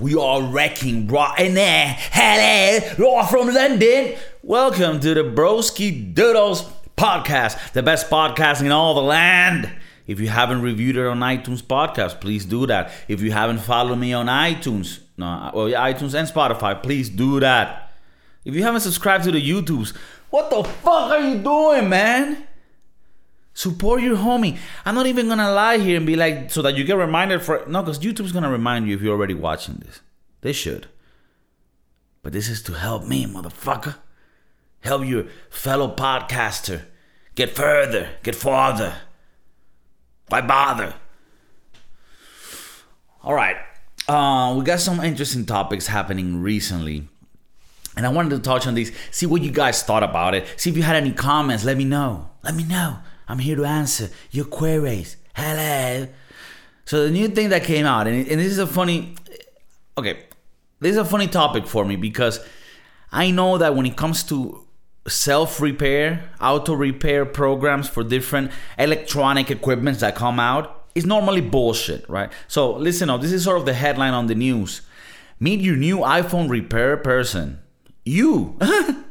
[0.00, 1.94] we are wrecking right now.
[1.96, 4.16] Hello, right from London.
[4.42, 6.62] Welcome to the Broski Doodles
[6.96, 9.70] podcast, the best podcasting in all the land.
[10.06, 12.92] If you haven't reviewed it on iTunes podcast, please do that.
[13.08, 17.40] If you haven't followed me on iTunes, no, uh, well, iTunes and Spotify, please do
[17.40, 17.92] that.
[18.44, 19.96] If you haven't subscribed to the YouTubes,
[20.30, 22.45] what the fuck are you doing, man?
[23.56, 24.58] Support your homie.
[24.84, 27.64] I'm not even gonna lie here and be like, so that you get reminded for
[27.66, 30.00] no, because YouTube's gonna remind you if you're already watching this.
[30.42, 30.88] They should.
[32.22, 33.94] But this is to help me, motherfucker.
[34.80, 36.82] Help your fellow podcaster
[37.34, 38.94] get further, get farther.
[40.28, 40.92] Why bother?
[43.24, 43.56] All right.
[44.06, 47.08] Uh, we got some interesting topics happening recently.
[47.96, 50.46] And I wanted to touch on these, see what you guys thought about it.
[50.60, 51.64] See if you had any comments.
[51.64, 52.28] Let me know.
[52.42, 52.98] Let me know.
[53.28, 55.16] I'm here to answer your queries.
[55.34, 56.08] Hello.
[56.84, 59.16] So the new thing that came out, and, and this is a funny,
[59.98, 60.24] okay,
[60.80, 62.40] this is a funny topic for me because
[63.10, 64.66] I know that when it comes to
[65.08, 72.08] self repair, auto repair programs for different electronic equipments that come out, it's normally bullshit,
[72.08, 72.30] right?
[72.48, 73.20] So listen up.
[73.20, 74.82] This is sort of the headline on the news.
[75.38, 77.58] Meet your new iPhone repair person.
[78.04, 78.58] You.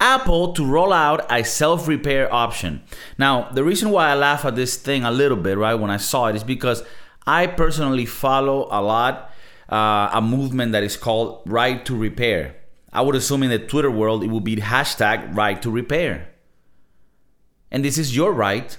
[0.00, 2.82] Apple to roll out a self repair option.
[3.16, 5.96] Now, the reason why I laugh at this thing a little bit, right, when I
[5.96, 6.84] saw it is because
[7.26, 9.32] I personally follow a lot
[9.68, 12.56] uh, a movement that is called Right to Repair.
[12.92, 16.28] I would assume in the Twitter world it would be hashtag Right to Repair.
[17.70, 18.76] And this is your right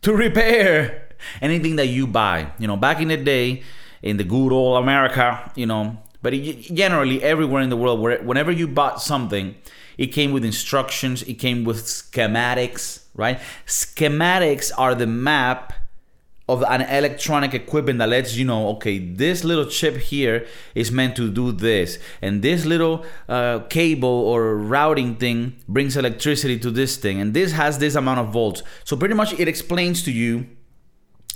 [0.00, 1.08] to repair
[1.42, 2.52] anything that you buy.
[2.58, 3.62] You know, back in the day,
[4.02, 8.22] in the good old America, you know, but it, generally everywhere in the world, where
[8.22, 9.54] whenever you bought something,
[9.98, 13.38] it came with instructions, it came with schematics, right?
[13.66, 15.74] Schematics are the map
[16.48, 21.16] of an electronic equipment that lets you know okay this little chip here is meant
[21.16, 21.98] to do this.
[22.20, 27.20] And this little uh, cable or routing thing brings electricity to this thing.
[27.20, 28.62] And this has this amount of volts.
[28.84, 30.46] So pretty much it explains to you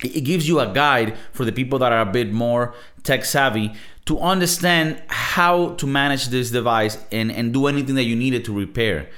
[0.03, 3.73] it gives you a guide for the people that are a bit more tech savvy
[4.07, 8.57] to understand how to manage this device and, and do anything that you needed to
[8.57, 9.09] repair.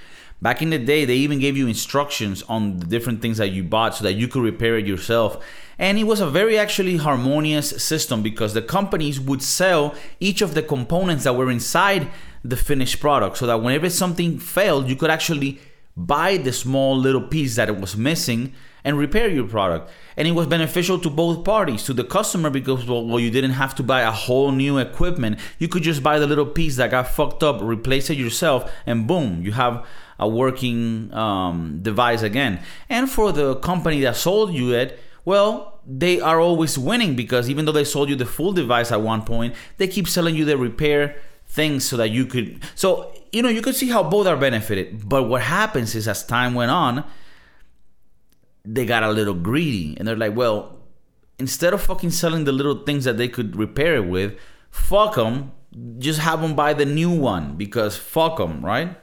[0.41, 3.65] Back in the day, they even gave you instructions on the different things that you
[3.65, 5.44] bought so that you could repair it yourself.
[5.78, 10.54] And it was a very actually harmonious system because the companies would sell each of
[10.54, 12.09] the components that were inside
[12.44, 15.60] the finished product so that whenever something failed, you could actually
[15.97, 18.54] buy the small little piece that it was missing
[18.84, 19.91] and repair your product.
[20.16, 23.53] And it was beneficial to both parties, to the customer because well, well, you didn't
[23.53, 25.39] have to buy a whole new equipment.
[25.59, 29.06] You could just buy the little piece that got fucked up, replace it yourself, and
[29.06, 29.87] boom, you have
[30.19, 32.61] a working um, device again.
[32.89, 37.65] And for the company that sold you it, well, they are always winning because even
[37.65, 40.56] though they sold you the full device at one point, they keep selling you the
[40.56, 41.16] repair
[41.47, 42.60] things so that you could.
[42.75, 45.09] So, you know, you could see how both are benefited.
[45.09, 47.05] But what happens is as time went on,
[48.71, 50.77] they got a little greedy and they're like, well,
[51.39, 54.39] instead of fucking selling the little things that they could repair it with,
[54.71, 55.53] fuck them,
[55.99, 58.97] just have them buy the new one because fuck them, right?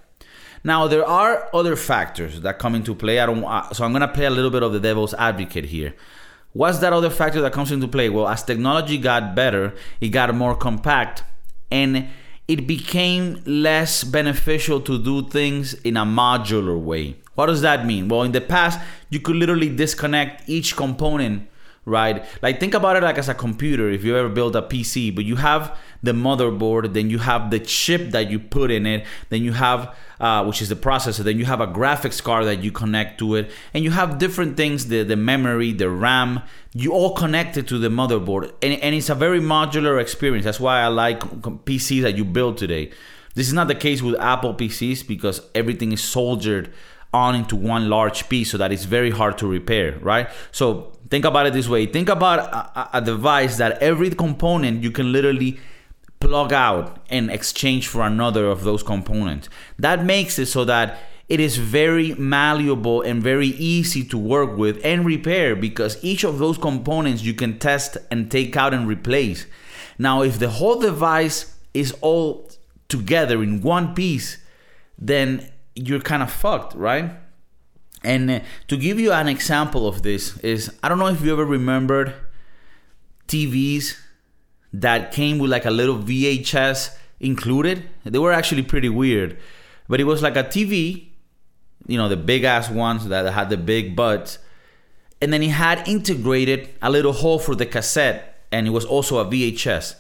[0.63, 3.19] Now there are other factors that come into play.
[3.19, 5.95] I don't, uh, so I'm gonna play a little bit of the devil's advocate here.
[6.53, 8.09] What's that other factor that comes into play?
[8.09, 11.23] Well, as technology got better, it got more compact,
[11.69, 12.07] and
[12.47, 17.17] it became less beneficial to do things in a modular way.
[17.35, 18.07] What does that mean?
[18.07, 18.79] Well, in the past,
[19.09, 21.47] you could literally disconnect each component,
[21.85, 22.25] right?
[22.41, 23.89] Like think about it like as a computer.
[23.89, 27.59] If you ever build a PC, but you have the motherboard, then you have the
[27.59, 31.37] chip that you put in it, then you have uh, which is the processor, then
[31.37, 34.87] you have a graphics card that you connect to it, and you have different things,
[34.87, 36.41] the the memory, the RAM,
[36.73, 40.45] you all connected to the motherboard, and, and it's a very modular experience.
[40.45, 42.91] That's why I like PCs that you build today.
[43.33, 46.71] This is not the case with Apple PCs because everything is soldered
[47.15, 50.27] on into one large piece so that it's very hard to repair, right?
[50.51, 54.89] So think about it this way think about a, a device that every component you
[54.89, 55.59] can literally
[56.19, 59.47] plug out and exchange for another of those components.
[59.77, 60.97] That makes it so that
[61.27, 66.39] it is very malleable and very easy to work with and repair because each of
[66.39, 69.45] those components you can test and take out and replace.
[69.97, 72.49] Now, if the whole device is all
[72.89, 74.37] together in one piece,
[74.97, 77.11] then you're kind of fucked, right?
[78.03, 81.31] And uh, to give you an example of this is I don't know if you
[81.33, 82.13] ever remembered
[83.27, 83.97] TVs
[84.73, 87.89] that came with like a little VHS included.
[88.03, 89.37] They were actually pretty weird,
[89.87, 91.09] but it was like a TV,
[91.87, 94.39] you know, the big ass ones that had the big butts,
[95.21, 99.17] and then it had integrated a little hole for the cassette, and it was also
[99.17, 99.95] a VHS.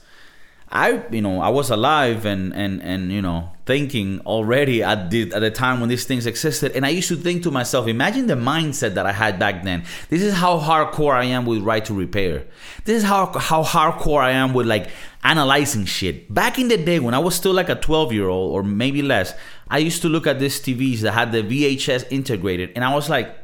[0.69, 5.31] I you know I was alive and and and you know thinking already at the
[5.33, 6.71] at the time when these things existed.
[6.73, 9.83] And I used to think to myself imagine the mindset that I had back then.
[10.09, 12.45] This is how hardcore I am with right to repair.
[12.83, 14.89] This is how how hardcore I am with like
[15.23, 16.33] analyzing shit.
[16.33, 19.01] Back in the day when I was still like a 12 year old or maybe
[19.01, 19.33] less
[19.67, 22.71] I used to look at these TVs that had the VHS integrated.
[22.75, 23.35] And I was like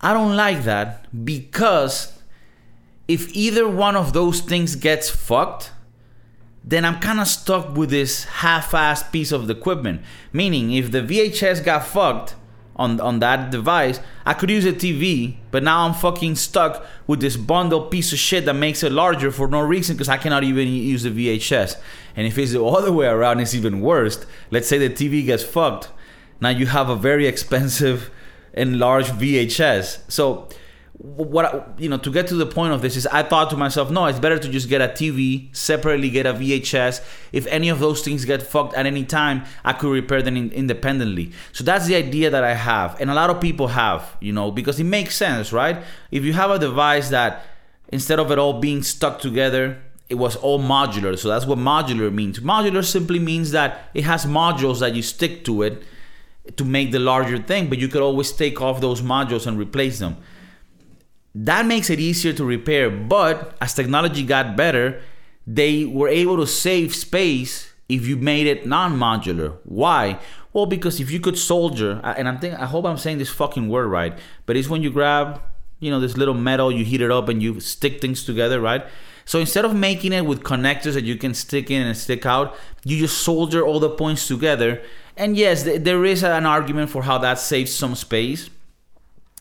[0.00, 2.18] I don't like that because
[3.06, 5.72] if either one of those things gets fucked
[6.62, 10.02] then I'm kind of stuck with this half-assed piece of equipment.
[10.32, 12.34] Meaning, if the VHS got fucked
[12.76, 17.20] on on that device, I could use a TV, but now I'm fucking stuck with
[17.20, 20.44] this bundled piece of shit that makes it larger for no reason because I cannot
[20.44, 21.76] even use the VHS.
[22.14, 24.24] And if it's the other way around, it's even worse.
[24.50, 25.88] Let's say the TV gets fucked.
[26.40, 28.10] Now you have a very expensive
[28.54, 30.10] and large VHS.
[30.10, 30.48] So
[31.02, 33.90] what you know to get to the point of this is i thought to myself
[33.90, 37.02] no it's better to just get a tv separately get a vhs
[37.32, 40.50] if any of those things get fucked at any time i could repair them in,
[40.52, 41.32] independently.
[41.52, 44.50] So that's the idea that i have and a lot of people have you know
[44.50, 45.82] because it makes sense right?
[46.10, 47.44] If you have a device that
[47.88, 49.80] instead of it all being stuck together
[50.10, 51.16] it was all modular.
[51.16, 52.40] So that's what modular means.
[52.40, 55.84] Modular simply means that it has modules that you stick to it
[56.56, 59.98] to make the larger thing but you could always take off those modules and replace
[59.98, 60.16] them
[61.34, 62.90] that makes it easier to repair.
[62.90, 65.00] But as technology got better,
[65.46, 69.56] they were able to save space if you made it non-modular.
[69.64, 70.18] Why?
[70.52, 73.68] Well, because if you could solder, and I'm thinking, I hope I'm saying this fucking
[73.68, 75.40] word right, but it's when you grab,
[75.78, 78.84] you know, this little metal, you heat it up, and you stick things together, right?
[79.24, 82.56] So instead of making it with connectors that you can stick in and stick out,
[82.84, 84.82] you just solder all the points together.
[85.16, 88.50] And yes, there is an argument for how that saves some space,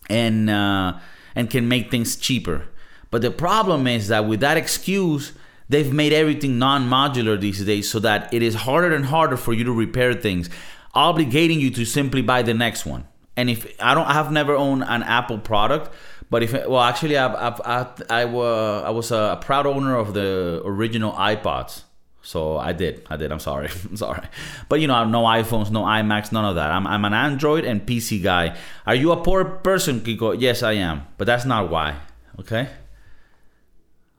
[0.10, 0.50] and.
[0.50, 1.00] Uh,
[1.36, 2.68] and can make things cheaper.
[3.12, 5.34] But the problem is that with that excuse,
[5.68, 9.54] they've made everything non modular these days so that it is harder and harder for
[9.54, 10.50] you to repair things,
[10.96, 13.08] obligating you to simply buy the next one.
[13.36, 15.94] And if I don't, I have never owned an Apple product,
[16.30, 20.62] but if well, actually, I I I, I, I was a proud owner of the
[20.66, 21.84] original iPods.
[22.22, 23.06] So I did.
[23.10, 23.32] I did.
[23.32, 23.70] I'm sorry.
[23.90, 24.28] I'm sorry.
[24.68, 26.72] But you know, no iPhones, no iMacs, none of that.
[26.72, 28.58] I'm, I'm an Android and PC guy.
[28.86, 30.36] Are you a poor person, Kiko?
[30.40, 31.08] Yes, I am.
[31.18, 31.96] But that's not why.
[32.40, 32.70] Okay?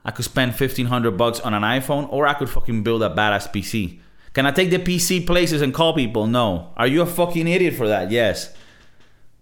[0.05, 3.53] I could spend 1500 bucks on an iPhone or I could fucking build a badass
[3.53, 4.01] PC.
[4.33, 6.27] Can I take the PC places and call people?
[6.27, 6.73] No.
[6.77, 8.11] Are you a fucking idiot for that?
[8.11, 8.55] Yes.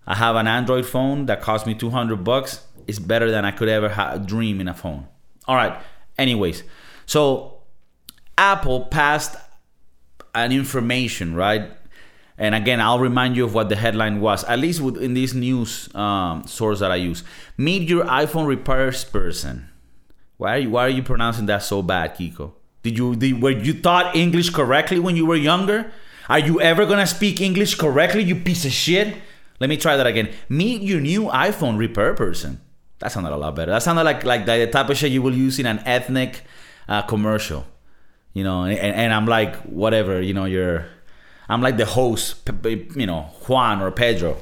[0.06, 2.64] I have an Android phone that cost me 200 bucks.
[2.86, 5.06] It's better than I could ever ha- dream in a phone.
[5.46, 5.78] All right.
[6.16, 6.64] Anyways,
[7.06, 7.57] so
[8.38, 9.34] Apple passed
[10.32, 11.72] an information, right?
[12.38, 15.92] And again, I'll remind you of what the headline was, at least in this news
[15.92, 17.24] um, source that I use.
[17.56, 19.68] Meet your iPhone repairs person.
[20.36, 22.52] Why are you, why are you pronouncing that so bad, Kiko?
[22.84, 25.90] Did you did, were you taught English correctly when you were younger?
[26.28, 29.16] Are you ever gonna speak English correctly, you piece of shit?
[29.58, 30.32] Let me try that again.
[30.48, 32.60] Meet your new iPhone repair person.
[33.00, 33.72] That sounded a lot better.
[33.72, 36.42] That sounded like like the type of shit you will use in an ethnic
[36.88, 37.66] uh, commercial
[38.32, 40.86] you know, and, and I'm like, whatever, you know, you're,
[41.48, 44.36] I'm like the host, you know, Juan or Pedro.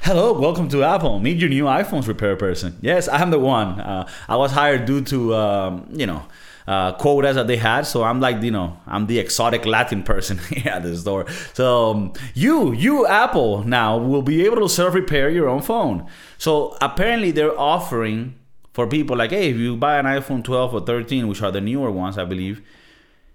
[0.00, 1.18] Hello, welcome to Apple.
[1.18, 2.76] Meet your new iPhones repair person.
[2.82, 3.80] Yes, I'm the one.
[3.80, 6.26] Uh, I was hired due to, um, you know,
[6.66, 7.86] uh, quotas that they had.
[7.86, 11.26] So I'm like, you know, I'm the exotic Latin person here at the store.
[11.54, 16.06] So um, you, you Apple now will be able to self repair your own phone.
[16.38, 18.34] So apparently they're offering
[18.72, 21.60] for people like, hey, if you buy an iPhone 12 or 13, which are the
[21.60, 22.60] newer ones, I believe,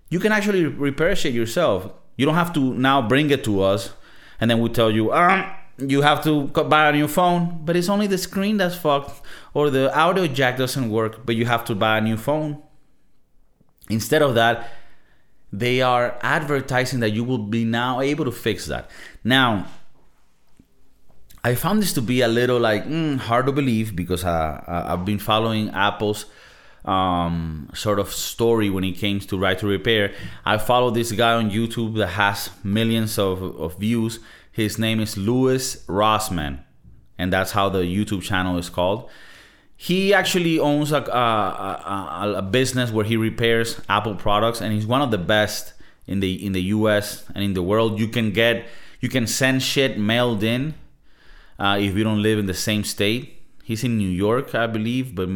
[0.09, 1.91] you can actually repair shit yourself.
[2.17, 3.93] You don't have to now bring it to us
[4.39, 5.45] and then we tell you, um,
[5.77, 9.21] you have to buy a new phone, but it's only the screen that's fucked
[9.53, 12.61] or the audio jack doesn't work, but you have to buy a new phone.
[13.89, 14.69] Instead of that,
[15.51, 18.89] they are advertising that you will be now able to fix that.
[19.23, 19.67] Now,
[21.43, 25.05] I found this to be a little like mm, hard to believe because uh, I've
[25.05, 26.25] been following Apple's
[26.86, 30.13] um, sort of story when it came to right to repair.
[30.45, 34.19] I follow this guy on YouTube that has millions of, of views.
[34.51, 36.59] His name is Louis Rossmann,
[37.17, 39.09] and that's how the YouTube channel is called.
[39.75, 44.86] He actually owns a, a, a, a business where he repairs Apple products, and he's
[44.86, 45.74] one of the best
[46.05, 47.24] in the in the U.S.
[47.33, 48.00] and in the world.
[48.00, 48.65] You can get
[49.00, 50.74] you can send shit mailed in
[51.57, 53.41] uh, if you don't live in the same state.
[53.63, 55.29] He's in New York, I believe, but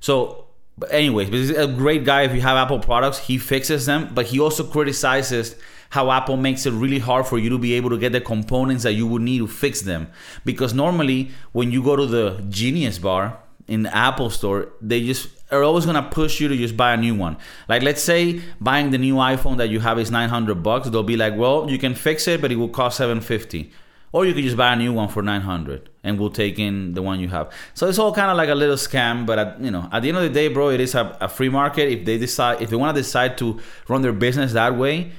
[0.00, 0.41] so
[0.78, 2.22] but anyways, but he's a great guy.
[2.22, 5.56] If you have Apple products, he fixes them, but he also criticizes
[5.90, 8.82] how Apple makes it really hard for you to be able to get the components
[8.82, 10.10] that you would need to fix them.
[10.44, 13.38] Because normally, when you go to the Genius Bar
[13.68, 16.96] in the Apple Store, they just are always gonna push you to just buy a
[16.96, 17.36] new one.
[17.68, 21.18] Like let's say buying the new iPhone that you have is 900 bucks, they'll be
[21.18, 23.70] like, well, you can fix it, but it will cost 750.
[24.12, 27.02] Or you could just buy a new one for 900 and we'll take in the
[27.02, 27.52] one you have.
[27.74, 30.08] So it's all kind of like a little scam, but at, you know, at the
[30.08, 31.88] end of the day, bro, it is a, a free market.
[31.88, 35.12] If they decide, if they want to decide to run their business that way,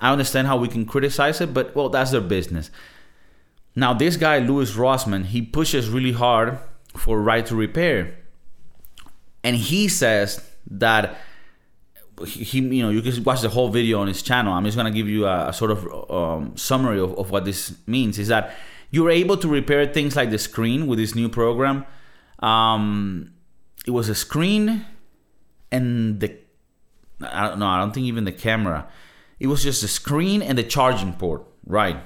[0.00, 2.70] I understand how we can criticize it, but well, that's their business.
[3.74, 6.58] Now, this guy, Louis Rossmann, he pushes really hard
[6.96, 8.16] for right to repair.
[9.44, 11.16] And he says that
[12.26, 14.52] he, you know, you can watch the whole video on his channel.
[14.52, 17.76] I'm just gonna give you a, a sort of um, summary of, of what this
[17.86, 18.18] means.
[18.18, 18.54] Is that
[18.90, 21.84] you're able to repair things like the screen with this new program.
[22.40, 23.32] Um,
[23.86, 24.86] it was a screen
[25.70, 26.36] and the
[27.20, 27.66] I don't know.
[27.66, 28.88] I don't think even the camera.
[29.40, 31.96] It was just the screen and the charging port, right?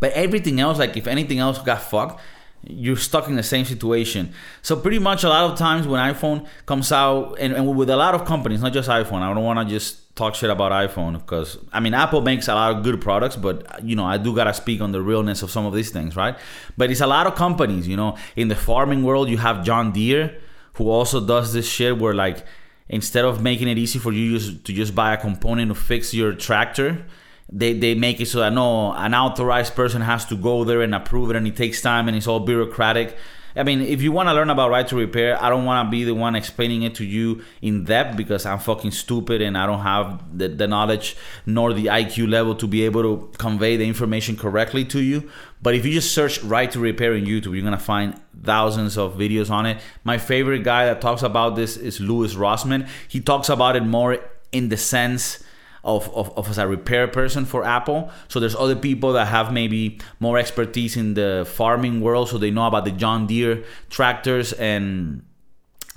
[0.00, 2.20] But everything else, like if anything else got fucked,
[2.62, 4.32] you're stuck in the same situation.
[4.62, 7.96] So pretty much a lot of times when iPhone comes out, and, and with a
[7.96, 11.14] lot of companies, not just iPhone, I don't want to just talk shit about iPhone
[11.14, 14.34] because I mean Apple makes a lot of good products, but you know I do
[14.34, 16.36] gotta speak on the realness of some of these things, right?
[16.76, 18.16] But it's a lot of companies, you know.
[18.36, 20.36] In the farming world, you have John Deere,
[20.74, 22.44] who also does this shit where like
[22.88, 26.32] instead of making it easy for you to just buy a component to fix your
[26.34, 27.06] tractor
[27.52, 30.94] they, they make it so that no an authorized person has to go there and
[30.94, 33.16] approve it and it takes time and it's all bureaucratic.
[33.56, 35.90] I mean if you want to learn about right to repair i don't want to
[35.90, 39.66] be the one explaining it to you in depth because i'm fucking stupid and i
[39.66, 41.16] don't have the, the knowledge
[41.46, 45.28] nor the iq level to be able to convey the information correctly to you.
[45.62, 49.16] But if you just search right to repair in youtube you're gonna find thousands of
[49.16, 49.78] videos on it.
[50.04, 54.18] My favorite guy that talks about this is louis rossmann he talks about it more
[54.52, 55.42] in the sense
[55.84, 58.10] of, of, of as a repair person for Apple.
[58.28, 62.50] So there's other people that have maybe more expertise in the farming world, so they
[62.50, 65.22] know about the John Deere tractors and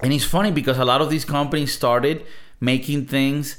[0.02, 2.26] and it's funny because a lot of these companies started
[2.60, 3.58] making things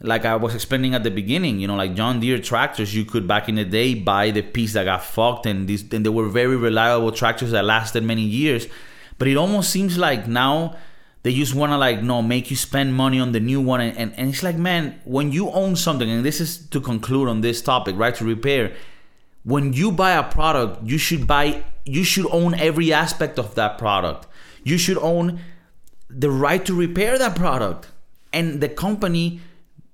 [0.00, 3.26] like I was explaining at the beginning, you know, like John Deere tractors, you could
[3.26, 6.28] back in the day buy the piece that got fucked, and these and they were
[6.28, 8.66] very reliable tractors that lasted many years.
[9.18, 10.76] But it almost seems like now
[11.26, 13.96] they just want to like no make you spend money on the new one and,
[13.98, 17.40] and, and it's like man when you own something and this is to conclude on
[17.40, 18.72] this topic right to repair
[19.42, 23.78] when you buy a product you should buy you should own every aspect of that
[23.78, 24.26] product.
[24.64, 25.40] You should own
[26.10, 27.88] the right to repair that product.
[28.32, 29.40] And the company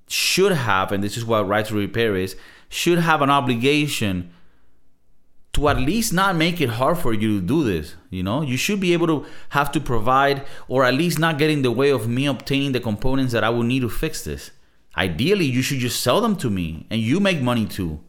[0.08, 2.36] should have and this is what right to repair is
[2.68, 4.31] should have an obligation
[5.52, 7.94] to at least not make it hard for you to do this.
[8.10, 11.50] You know, you should be able to have to provide or at least not get
[11.50, 14.50] in the way of me obtaining the components that I will need to fix this.
[14.96, 18.00] Ideally, you should just sell them to me and you make money too.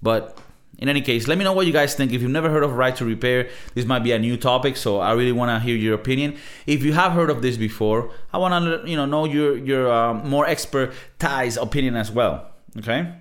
[0.00, 0.38] But
[0.78, 2.12] in any case, let me know what you guys think.
[2.12, 4.98] If you've never heard of right to repair, this might be a new topic, so
[4.98, 6.36] I really want to hear your opinion.
[6.66, 9.92] If you have heard of this before, I want to you know know your your
[9.92, 12.50] um, more expertise opinion as well.
[12.78, 13.12] Okay.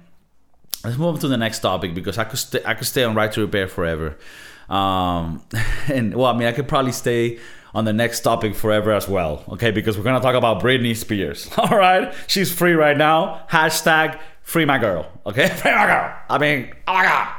[0.84, 3.14] Let's move on to the next topic because I could st- I could stay on
[3.14, 4.18] right to repair forever,
[4.70, 5.44] um,
[5.88, 7.40] and well, I mean I could probably stay
[7.74, 9.44] on the next topic forever as well.
[9.50, 11.50] Okay, because we're gonna talk about Britney Spears.
[11.58, 13.46] All right, she's free right now.
[13.50, 15.08] Hashtag free my girl.
[15.26, 16.16] Okay, free my girl.
[16.30, 17.36] I mean, oh my god.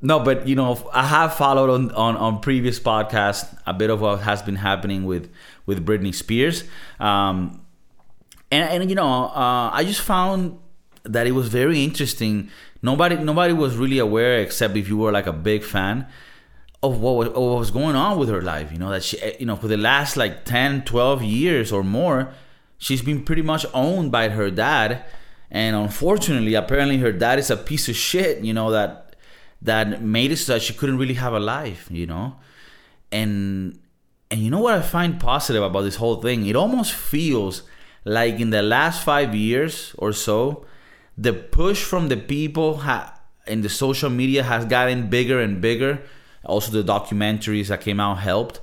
[0.00, 4.00] No, but you know, I have followed on, on, on previous podcasts a bit of
[4.00, 5.32] what has been happening with
[5.66, 6.62] with Britney Spears,
[7.00, 7.60] um,
[8.52, 10.60] and and you know, uh, I just found
[11.04, 12.50] that it was very interesting.
[12.82, 16.06] Nobody nobody was really aware except if you were like a big fan
[16.82, 18.70] of what was, of what was going on with her life.
[18.72, 21.82] You know that she eh, you know for the last like 10, 12 years or
[21.82, 22.32] more,
[22.78, 25.04] she's been pretty much owned by her dad.
[25.50, 29.16] And unfortunately, apparently her dad is a piece of shit, you know, that
[29.62, 32.36] that made it so that she couldn't really have a life, you know?
[33.10, 33.78] And
[34.30, 36.46] and you know what I find positive about this whole thing?
[36.46, 37.62] It almost feels
[38.04, 40.66] like in the last five years or so,
[41.18, 46.00] the push from the people ha- in the social media has gotten bigger and bigger.
[46.44, 48.60] Also, the documentaries that came out helped.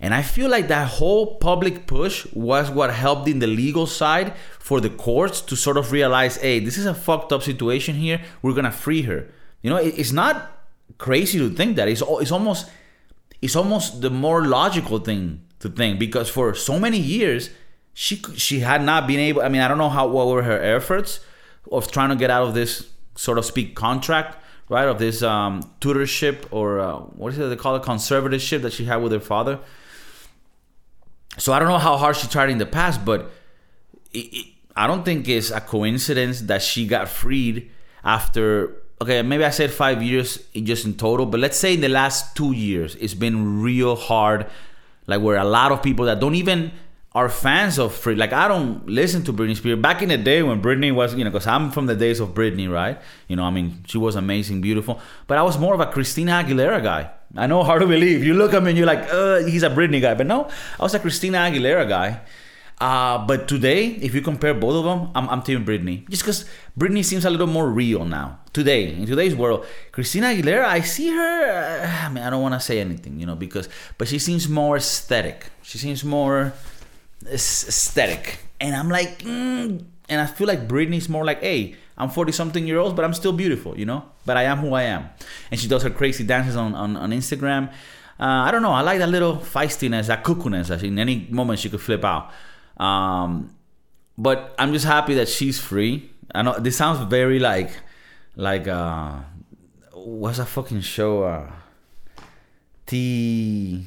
[0.00, 4.34] And I feel like that whole public push was what helped in the legal side
[4.58, 8.20] for the courts to sort of realize, hey, this is a fucked up situation here.
[8.42, 9.30] We're gonna free her.
[9.62, 10.50] You know, it's not
[10.98, 11.88] crazy to think that.
[11.88, 12.68] It's it's almost
[13.40, 17.50] it's almost the more logical thing to think because for so many years
[17.94, 19.42] she she had not been able.
[19.42, 21.20] I mean, I don't know how what were her efforts
[21.70, 25.62] of trying to get out of this sort of speak contract right of this um,
[25.80, 27.82] tutorship or uh, what is it they call it?
[27.82, 29.60] Conservatorship that she had with her father.
[31.36, 33.30] So i don't know how hard she tried in the past but
[34.12, 37.70] it, it, i don't think it's a coincidence that she got freed
[38.04, 41.88] after okay maybe i said five years just in total but let's say in the
[41.88, 44.46] last two years it's been real hard.
[45.06, 46.72] Like where a lot of people that don't even
[47.14, 48.16] are fans of free.
[48.16, 49.78] Like I don't listen to Britney Spears.
[49.78, 52.30] Back in the day when Britney was, you know, because I'm from the days of
[52.30, 53.00] Britney, right?
[53.28, 55.00] You know, I mean, she was amazing, beautiful.
[55.28, 57.10] But I was more of a Christina Aguilera guy.
[57.36, 58.24] I know hard to believe.
[58.24, 60.14] You look at me and you're like, uh, he's a Britney guy.
[60.14, 62.20] But no, I was a Christina Aguilera guy.
[62.80, 66.08] Uh, but today, if you compare both of them, I'm, I'm Team Britney.
[66.08, 66.44] Just because
[66.76, 68.40] Britney seems a little more real now.
[68.52, 71.80] Today, in today's world, Christina Aguilera, I see her.
[71.80, 73.68] Uh, I mean, I don't want to say anything, you know, because,
[73.98, 75.46] but she seems more aesthetic.
[75.62, 76.52] She seems more
[77.26, 78.38] aesthetic.
[78.60, 82.66] And I'm like, mm, and I feel like Britney's more like, hey, I'm 40 something
[82.66, 84.04] year old, but I'm still beautiful, you know?
[84.26, 85.08] But I am who I am.
[85.50, 87.68] And she does her crazy dances on, on, on Instagram.
[88.18, 88.72] Uh, I don't know.
[88.72, 90.70] I like that little feistiness, that cuckoo-ness.
[90.82, 92.30] In any moment she could flip out.
[92.76, 93.54] Um,
[94.18, 96.10] but I'm just happy that she's free.
[96.34, 97.70] I know this sounds very like,
[98.36, 99.20] like uh,
[99.92, 101.24] what's that fucking show?
[101.24, 101.50] Uh,
[102.86, 103.86] T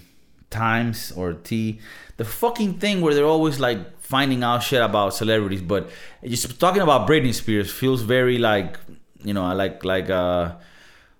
[0.50, 1.80] Times or T
[2.18, 5.89] the fucking thing where they're always like finding out shit about celebrities, but
[6.25, 8.77] just talking about Britney Spears feels very like
[9.24, 10.56] you know like like uh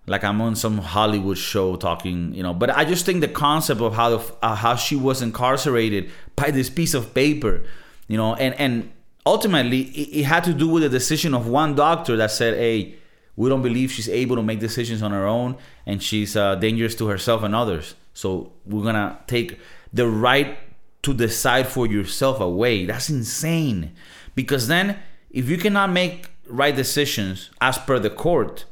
[0.08, 2.54] like I'm on some Hollywood show talking, you know.
[2.54, 6.50] But I just think the concept of how the, uh, how she was incarcerated by
[6.50, 7.64] this piece of paper,
[8.08, 8.92] you know, and and
[9.26, 12.96] ultimately it, it, had to do with the decision of one doctor that said, "Hey,
[13.36, 16.96] we don't believe she's able to make decisions on her own, and she's uh, dangerous
[16.96, 17.94] to herself and others.
[18.18, 19.60] So we're gonna take
[19.94, 20.58] the right
[21.04, 22.88] to decide for yourself away.
[22.88, 23.92] That's insane.
[24.34, 24.98] Because then,
[25.30, 28.66] if you cannot make right decisions as per the court,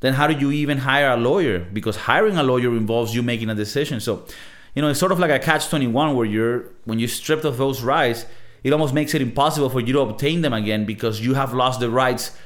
[0.00, 1.60] then how do you even hire a lawyer?
[1.60, 4.00] Because hiring a lawyer involves you making a decision.
[4.00, 4.26] So,
[4.74, 7.56] you know, it's sort of like a catch 21 where you're, when you're stripped of
[7.56, 8.26] those rights,
[8.62, 11.80] it almost makes it impossible for you to obtain them again because you have lost
[11.80, 12.36] the rights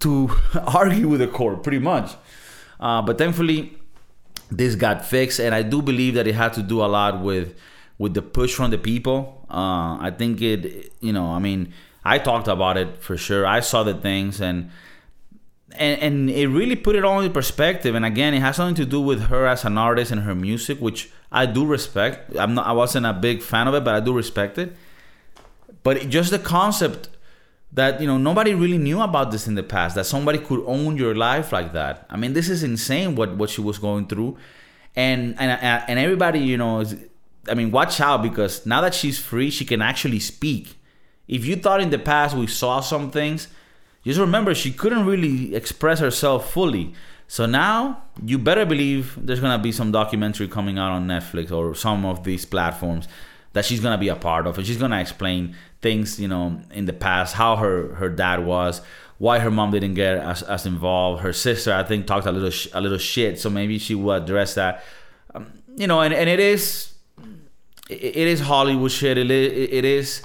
[0.00, 0.30] to
[0.66, 2.12] argue with the court, pretty much.
[2.78, 3.78] Uh, but thankfully,
[4.56, 7.54] this got fixed, and I do believe that it had to do a lot with
[7.98, 9.46] with the push from the people.
[9.48, 11.72] Uh, I think it, you know, I mean,
[12.04, 13.46] I talked about it for sure.
[13.46, 14.70] I saw the things and.
[15.74, 17.94] And, and it really put it all in perspective.
[17.94, 20.78] And again, it has something to do with her as an artist and her music,
[20.80, 22.36] which I do respect.
[22.36, 24.76] I'm not, I wasn't a big fan of it, but I do respect it.
[25.82, 27.08] But just the concept
[27.72, 30.96] that you know nobody really knew about this in the past that somebody could own
[30.96, 34.36] your life like that i mean this is insane what what she was going through
[34.94, 36.96] and and uh, and everybody you know is
[37.48, 40.76] I mean, watch out because now that she's free, she can actually speak.
[41.26, 43.48] If you thought in the past we saw some things,
[44.04, 46.94] just remember she couldn't really express herself fully.
[47.26, 51.74] So now you better believe there's gonna be some documentary coming out on Netflix or
[51.74, 53.08] some of these platforms
[53.54, 56.86] that she's gonna be a part of, and she's gonna explain things, you know, in
[56.86, 58.80] the past, how her her dad was,
[59.18, 61.22] why her mom didn't get as, as involved.
[61.22, 64.12] Her sister, I think, talked a little sh- a little shit, so maybe she will
[64.12, 64.82] address that.
[65.34, 66.92] Um, you know, and, and it is
[67.88, 69.18] it is Hollywood shit.
[69.18, 70.22] It it is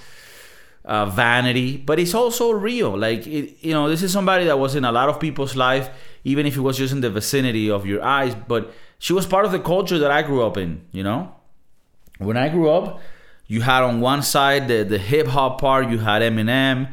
[0.85, 2.97] uh, vanity, but it's also real.
[2.97, 5.89] Like it, you know, this is somebody that was in a lot of people's life,
[6.23, 8.35] even if it was just in the vicinity of your eyes.
[8.47, 10.81] But she was part of the culture that I grew up in.
[10.91, 11.35] You know,
[12.19, 12.99] when I grew up,
[13.47, 15.89] you had on one side the the hip hop part.
[15.89, 16.89] You had Eminem.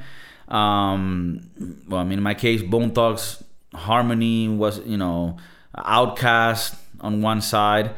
[0.48, 1.50] Um,
[1.88, 3.42] well, I mean, in my case, Bone Thugs
[3.74, 5.36] Harmony was you know
[5.76, 7.90] OutKast on one side.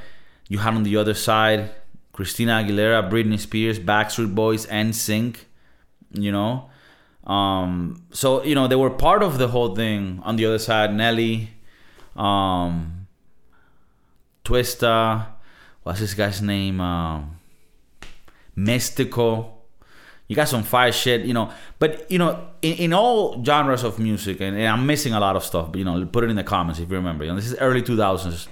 [0.48, 1.70] You had on the other side
[2.12, 5.36] Christina Aguilera, Britney Spears, Backstreet Boys, NSYNC,
[6.12, 6.70] you know.
[7.24, 10.20] Um, so you know they were part of the whole thing.
[10.22, 11.50] On the other side, Nelly,
[12.16, 13.06] um,
[14.44, 15.26] Twista,
[15.82, 16.80] what's this guy's name?
[16.80, 17.35] Um,
[18.56, 19.52] Mystikal.
[20.28, 21.52] You got some fire shit, you know.
[21.78, 25.36] But you know, in, in all genres of music, and, and, I'm missing a lot
[25.36, 25.70] of stuff.
[25.70, 27.24] But you know, put it in the comments if you remember.
[27.24, 28.48] You know, this is early 2000s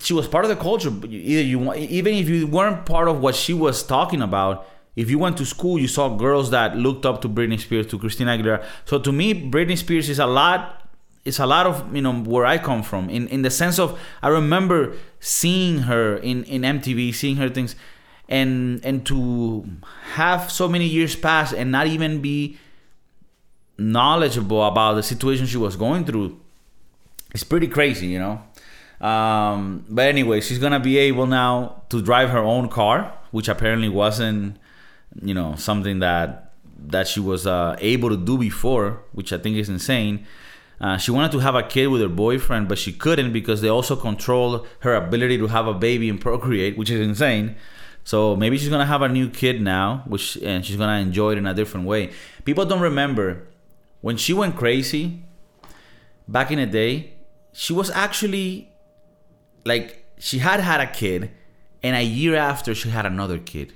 [0.00, 0.90] she was part of the culture.
[0.90, 5.18] Either you even if you weren't part of what she was talking about, if you
[5.18, 8.64] went to school, you saw girls that looked up to Britney Spears, to Christina Aguilera.
[8.84, 10.85] So to me, Britney Spears is a lot.
[11.26, 13.98] It's a lot of you know where I come from in in the sense of
[14.22, 17.74] I remember seeing her in in MTV, seeing her things,
[18.28, 19.68] and and to
[20.14, 22.58] have so many years pass and not even be
[23.78, 26.40] knowledgeable about the situation she was going through.
[27.34, 28.42] It's pretty crazy, you know.
[29.06, 33.88] Um, but anyway, she's gonna be able now to drive her own car, which apparently
[33.88, 34.58] wasn't,
[35.20, 36.52] you know, something that
[36.88, 40.26] that she was uh, able to do before, which I think is insane.
[40.80, 43.68] Uh, she wanted to have a kid with her boyfriend, but she couldn't because they
[43.68, 47.56] also control her ability to have a baby and procreate, which is insane.
[48.04, 51.38] So maybe she's gonna have a new kid now, which and she's gonna enjoy it
[51.38, 52.12] in a different way.
[52.44, 53.48] People don't remember
[54.00, 55.24] when she went crazy
[56.28, 57.14] back in the day.
[57.52, 58.70] She was actually
[59.64, 61.30] like she had had a kid
[61.82, 63.72] and a year after she had another kid.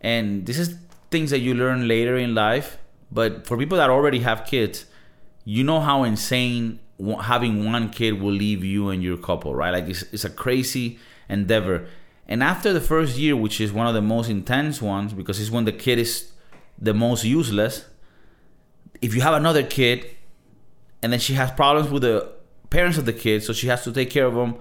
[0.00, 0.76] And this is
[1.10, 2.78] things that you learn later in life.
[3.12, 4.86] But for people that already have kids,
[5.50, 6.78] you know how insane
[7.22, 9.72] having one kid will leave you and your couple, right?
[9.72, 11.88] Like it's, it's a crazy endeavor.
[12.28, 15.50] And after the first year, which is one of the most intense ones because it's
[15.50, 16.30] when the kid is
[16.78, 17.86] the most useless,
[19.02, 20.06] if you have another kid
[21.02, 22.30] and then she has problems with the
[22.68, 24.54] parents of the kid, so she has to take care of them,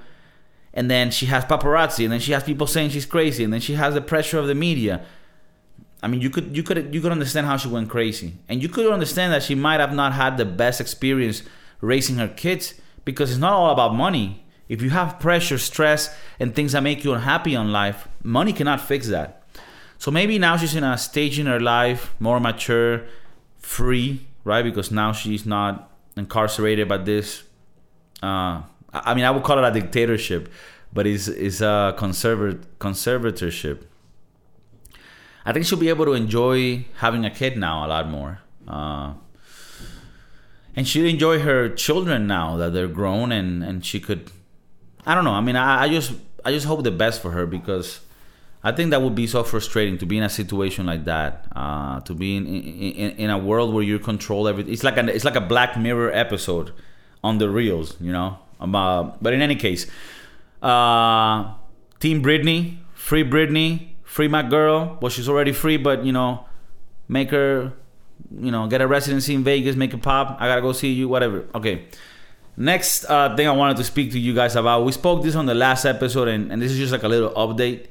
[0.73, 3.61] and then she has paparazzi, and then she has people saying she's crazy, and then
[3.61, 5.05] she has the pressure of the media.
[6.01, 8.69] I mean, you could you could you could understand how she went crazy, and you
[8.69, 11.43] could understand that she might have not had the best experience
[11.81, 14.45] raising her kids because it's not all about money.
[14.69, 18.81] If you have pressure, stress, and things that make you unhappy in life, money cannot
[18.81, 19.43] fix that.
[19.97, 23.05] So maybe now she's in a stage in her life, more mature,
[23.57, 24.63] free, right?
[24.63, 27.43] Because now she's not incarcerated by this.
[28.21, 28.61] Uh,
[28.93, 30.49] I mean, I would call it a dictatorship,
[30.93, 33.83] but it's, it's a conservat- conservatorship.
[35.45, 38.39] I think she'll be able to enjoy having a kid now a lot more.
[38.67, 39.13] Uh,
[40.75, 44.31] and she'll enjoy her children now that they're grown and, and she could
[45.05, 45.31] I don't know.
[45.31, 46.13] I mean, I, I just
[46.45, 48.01] I just hope the best for her because
[48.63, 51.47] I think that would be so frustrating to be in a situation like that.
[51.55, 54.71] Uh, to be in, in, in a world where you control everything.
[54.71, 56.73] It's like a it's like a Black Mirror episode
[57.23, 58.37] on the reels, you know.
[58.59, 59.87] Um, but in any case,
[60.61, 61.53] uh,
[61.99, 64.97] Team Britney, free Britney, free my girl.
[65.01, 66.45] Well, she's already free, but you know,
[67.07, 67.71] make her,
[68.37, 70.35] you know, get a residency in Vegas, make it pop.
[70.41, 71.45] I gotta go see you, whatever.
[71.55, 71.85] Okay.
[72.57, 75.45] Next uh, thing I wanted to speak to you guys about, we spoke this on
[75.45, 77.87] the last episode, and, and this is just like a little update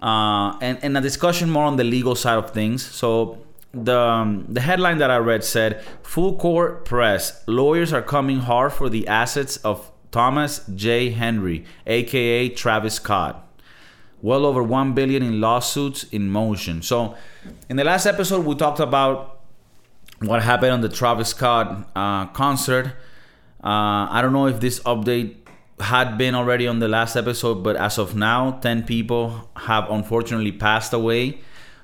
[0.00, 2.84] uh, and, and a discussion more on the legal side of things.
[2.84, 3.38] So
[3.72, 8.72] the um, the headline that I read said, "Full court press: Lawyers are coming hard
[8.72, 11.10] for the assets of Thomas J.
[11.10, 13.43] Henry, aka Travis Scott.
[14.24, 17.14] Well over one billion in lawsuits in motion." So,
[17.68, 19.16] in the last episode, we talked about
[20.20, 22.86] what happened on the Travis Scott uh, concert
[23.64, 25.36] uh, I don't know if this update
[25.80, 30.52] had been already on the last episode, but as of now, 10 people have unfortunately
[30.52, 31.40] passed away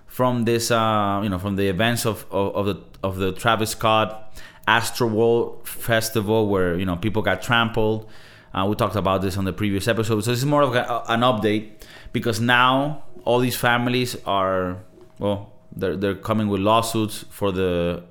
[0.06, 3.70] from this, uh, you know, from the events of, of, of, the of the Travis
[3.70, 8.10] Scott Astroworld Festival, where you know people got trampled.
[8.52, 11.02] Uh, we talked about this on the previous episode, so this is more of a,
[11.08, 11.70] an update
[12.12, 14.78] because now all these families are
[15.18, 18.02] well, they're they're coming with lawsuits for the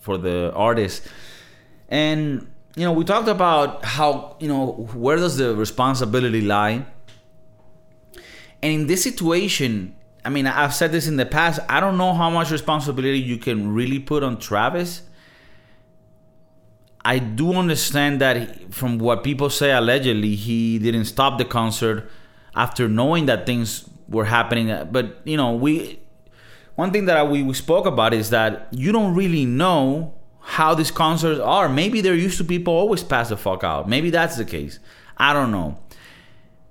[0.00, 1.06] for the artists,
[1.88, 6.86] and you know, we talked about how, you know, where does the responsibility lie?
[8.62, 12.14] And in this situation, I mean, I've said this in the past, I don't know
[12.14, 15.02] how much responsibility you can really put on Travis.
[17.04, 22.10] I do understand that from what people say, allegedly, he didn't stop the concert
[22.54, 24.70] after knowing that things were happening.
[24.70, 26.00] Uh, but, you know, we,
[26.74, 30.90] one thing that we, we spoke about is that you don't really know how these
[30.90, 31.68] concerts are.
[31.68, 33.88] Maybe they're used to people always pass the fuck out.
[33.88, 34.78] Maybe that's the case.
[35.16, 35.78] I don't know.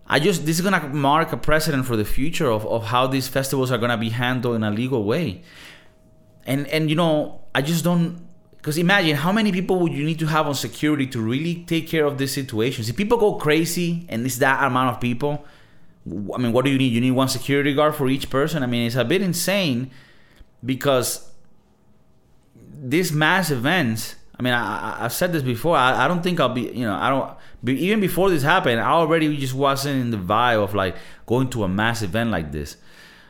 [0.08, 3.28] I just this is gonna mark a precedent for the future of, of how these
[3.28, 5.44] festivals are gonna be handled in a legal way.
[6.48, 10.20] And and you know, I just don't because imagine how many people would you need
[10.20, 12.90] to have on security to really take care of these situations.
[12.90, 15.46] If people go crazy and it's that amount of people,
[16.08, 16.92] I mean, what do you need?
[16.94, 18.64] You need one security guard for each person.
[18.64, 19.92] I mean, it's a bit insane
[20.66, 21.30] because
[22.82, 24.16] these mass events.
[24.38, 25.76] I mean, I, have said this before.
[25.76, 27.78] I, I don't think I'll be, you know, I don't.
[27.78, 31.66] Even before this happened, I already just wasn't in the vibe of like going to
[31.66, 32.78] a mass event like this.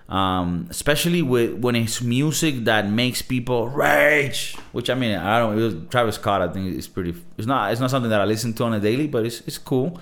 [0.08, 4.56] Um, especially with when it's music that makes people rage.
[4.72, 5.56] Which I mean, I don't.
[5.56, 6.44] Was Travis Scott.
[6.44, 7.16] I think it's pretty.
[7.38, 7.72] It's not.
[7.72, 10.00] It's not something that I listen to on a daily, but it's it's cool.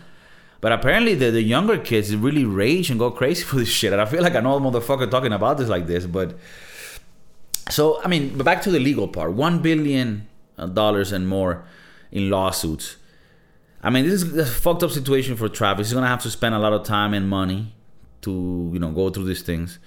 [0.60, 3.94] But apparently, the, the younger kids really rage and go crazy for this shit.
[3.94, 6.38] And I feel like an old motherfucker talking about this like this, but
[7.70, 9.34] so I mean, back to the legal part.
[9.34, 10.28] One billion
[10.74, 11.66] dollars and more
[12.12, 12.98] in lawsuits.
[13.84, 15.88] I mean, this is a fucked up situation for Travis.
[15.88, 17.74] He's gonna have to spend a lot of time and money
[18.22, 19.80] to you know go through these things.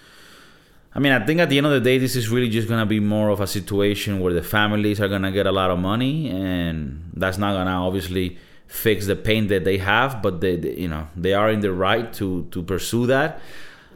[0.93, 2.87] I mean, I think at the end of the day, this is really just gonna
[2.87, 6.31] be more of a situation where the families are gonna get a lot of money,
[6.31, 8.39] and that's not gonna obviously
[8.71, 10.23] fix the pain that they have.
[10.23, 13.41] But they, they you know, they are in the right to to pursue that.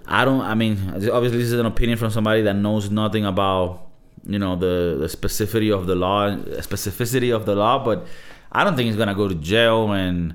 [0.07, 0.43] I don't.
[0.43, 3.87] I mean, obviously, this is an opinion from somebody that knows nothing about
[4.27, 7.83] you know the the specificity of the law, specificity of the law.
[7.83, 8.07] But
[8.53, 9.93] I don't think he's gonna go to jail.
[9.93, 10.35] And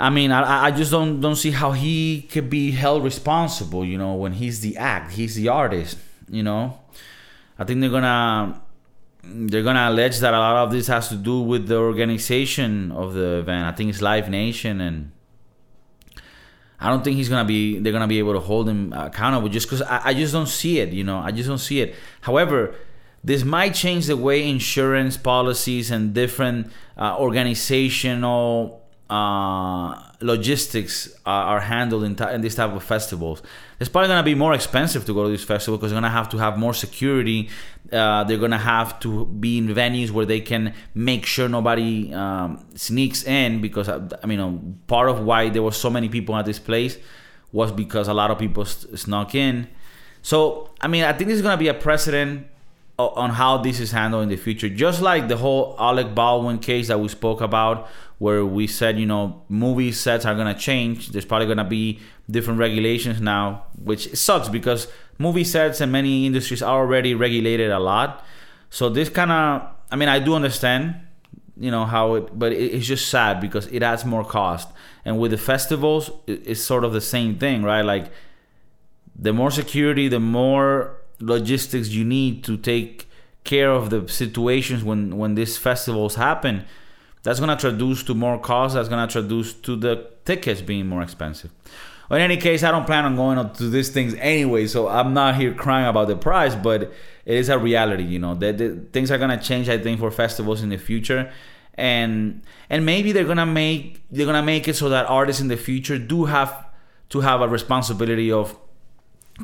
[0.00, 3.84] I mean, I I just don't don't see how he could be held responsible.
[3.84, 5.98] You know, when he's the act, he's the artist.
[6.28, 6.80] You know,
[7.58, 8.60] I think they're gonna
[9.22, 13.14] they're gonna allege that a lot of this has to do with the organization of
[13.14, 13.66] the event.
[13.66, 15.12] I think it's Live Nation and
[16.80, 17.78] I don't think he's gonna be.
[17.78, 20.80] They're gonna be able to hold him accountable just because I, I just don't see
[20.80, 20.90] it.
[20.90, 21.94] You know, I just don't see it.
[22.22, 22.74] However,
[23.22, 28.80] this might change the way insurance policies and different uh, organizational
[29.10, 33.42] uh, logistics are, are handled in, t- in type of festivals.
[33.78, 36.30] It's probably gonna be more expensive to go to this festival because they're gonna have
[36.30, 37.50] to have more security.
[37.92, 42.64] Uh, they're gonna have to be in venues where they can make sure nobody um,
[42.74, 43.60] sneaks in.
[43.60, 46.98] Because uh, I mean, part of why there were so many people at this place
[47.52, 49.68] was because a lot of people st- snuck in.
[50.22, 52.46] So I mean, I think this is gonna be a precedent
[52.98, 54.68] on how this is handled in the future.
[54.68, 59.06] Just like the whole Alec Baldwin case that we spoke about, where we said, you
[59.06, 61.08] know, movie sets are gonna change.
[61.08, 62.00] There's probably gonna be
[62.30, 64.88] different regulations now, which sucks because
[65.18, 68.24] movie sets and many industries are already regulated a lot.
[68.70, 70.94] So this kind of, I mean, I do understand,
[71.56, 74.68] you know, how it, but it's just sad because it adds more cost.
[75.04, 77.82] And with the festivals, it's sort of the same thing, right?
[77.82, 78.10] Like,
[79.16, 83.06] the more security, the more logistics you need to take
[83.44, 86.64] care of the situations when when these festivals happen
[87.22, 90.86] that's going to introduce to more costs that's going to introduce to the tickets being
[90.86, 91.50] more expensive
[92.16, 95.36] in any case i don't plan on going to these things anyway so i'm not
[95.36, 96.92] here crying about the price but
[97.30, 98.34] it is a reality you know.
[98.34, 101.30] That things are going to change i think for festivals in the future.
[101.74, 105.48] And and maybe they're going to make they're to make it so that artists in
[105.48, 106.66] the future do have
[107.10, 108.56] to have a responsibility of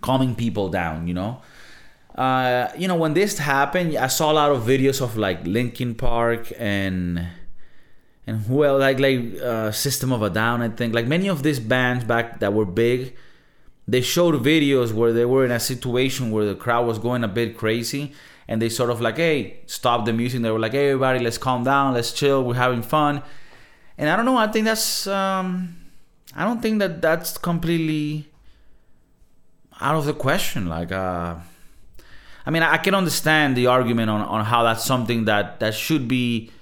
[0.00, 1.40] calming people down you know?
[2.14, 5.94] Uh, you know, when this happened, I saw a lot of videos of like Linkin
[5.94, 7.29] Park and
[8.27, 10.62] and who else, like like uh, System of a Down.
[10.62, 13.15] I think like many of these bands back that were big,
[13.87, 17.29] they showed videos where they were in a situation where the crowd was going a
[17.29, 18.12] bit crazy,
[18.49, 20.43] and they sort of like, hey, stop the music.
[20.43, 23.23] They were like, hey, everybody, let's calm down, let's chill, we're having fun.
[23.99, 24.37] And I don't know.
[24.37, 25.77] I think that's um,
[26.35, 28.29] I don't think that that's completely
[29.81, 30.67] out of the question.
[30.67, 31.37] Like uh
[32.47, 36.07] I mean, I can understand the argument on, on how that's something that, that should
[36.07, 36.53] be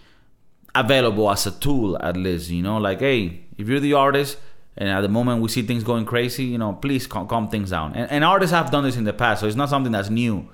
[0.75, 2.51] available as a tool, at least.
[2.51, 4.39] You know, like, hey, if you're the artist
[4.77, 7.71] and at the moment we see things going crazy, you know, please calm, calm things
[7.71, 7.95] down.
[7.95, 10.49] And, and artists have done this in the past, so it's not something that's new.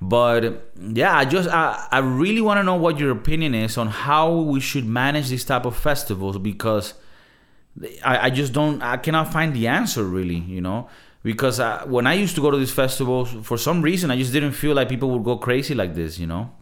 [0.00, 3.88] But yeah, I just I, I really want to know what your opinion is on
[3.88, 6.94] how we should manage these type of festivals because
[8.04, 10.88] I, I just don't I cannot find the answer really, you know
[11.24, 14.32] because I, when I used to go to these festivals, for some reason, I just
[14.32, 16.52] didn't feel like people would go crazy like this, you know.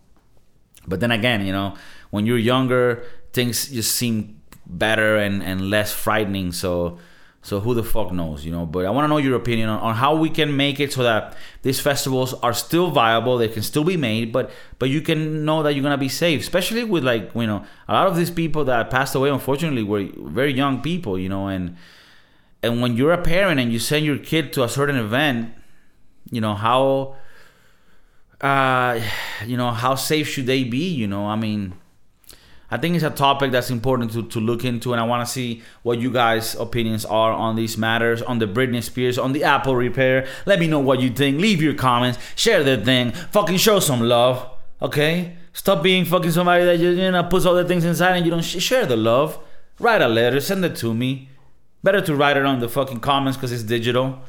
[0.86, 1.74] But then again, you know,
[2.10, 6.52] when you're younger, things just seem better and, and less frightening.
[6.52, 6.98] So,
[7.40, 8.66] so who the fuck knows, you know?
[8.66, 11.02] But I want to know your opinion on, on how we can make it so
[11.02, 13.38] that these festivals are still viable.
[13.38, 16.40] They can still be made, but but you can know that you're gonna be safe.
[16.40, 20.06] Especially with like you know a lot of these people that passed away, unfortunately, were
[20.18, 21.76] very young people, you know, and
[22.62, 25.52] and when you're a parent and you send your kid to a certain event
[26.32, 27.14] you know how
[28.42, 29.00] uh
[29.46, 31.26] you know how safe should they be you know?
[31.26, 31.74] I mean
[32.70, 35.30] i think it's a topic that's important to, to look into and i want to
[35.30, 39.44] see what you guys opinions are on these matters on the britney spears on the
[39.44, 40.26] apple repair.
[40.46, 41.40] Let me know what you think.
[41.40, 42.18] Leave your comments.
[42.34, 43.12] Share the thing.
[43.12, 44.48] Fucking show some love
[44.82, 45.36] okay?
[45.52, 48.30] Stop being fucking somebody that just you know puts all the things inside and you
[48.30, 49.38] don't sh- share the love.
[49.78, 50.40] Write a letter.
[50.40, 51.28] Send it to me.
[51.82, 54.20] Better to write it on the fucking comments because it's digital.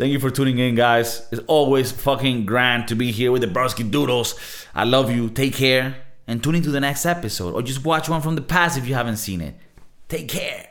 [0.00, 1.28] Thank you for tuning in, guys.
[1.30, 4.34] It's always fucking grand to be here with the Broski Doodles.
[4.74, 5.28] I love you.
[5.28, 5.94] Take care.
[6.26, 7.52] And tune into the next episode.
[7.52, 9.56] Or just watch one from the past if you haven't seen it.
[10.08, 10.68] Take care.